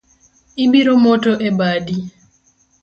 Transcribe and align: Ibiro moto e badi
Ibiro 0.63 0.93
moto 1.03 1.31
e 1.47 1.49
badi 1.57 1.97